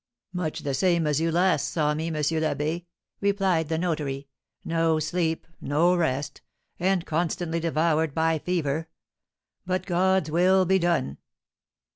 [0.33, 2.15] "Much the same as you last saw me, M.
[2.15, 2.85] l'Abbé,"
[3.19, 4.27] replied the notary.
[4.65, 6.41] "No sleep, no rest,
[6.79, 8.87] and constantly devoured by fever;
[9.63, 11.19] but God's will be done!"